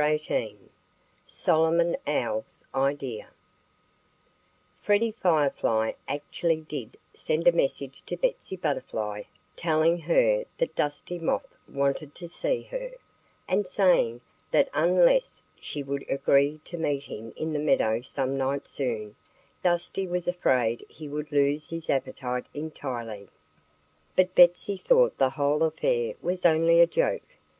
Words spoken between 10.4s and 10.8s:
that